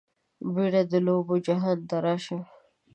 [0.53, 2.39] بیرته د لوبو جهان ته راشه